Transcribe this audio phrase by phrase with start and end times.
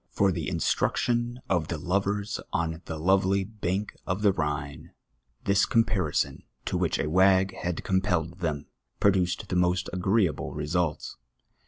[0.09, 4.93] For the instruction of the lovers on the lovely bank of the Rhine,
[5.43, 8.65] this comparison, to whicli a wag had compelled them,
[8.99, 11.17] produced the most agreeable results.